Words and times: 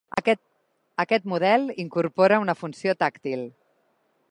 Aquest 1.03 1.27
model 1.33 1.67
incorpora 1.85 2.41
una 2.47 2.57
funció 2.63 2.99
tàctil. 3.05 3.47